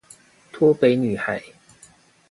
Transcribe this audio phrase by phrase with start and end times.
[0.51, 1.39] 脫北女孩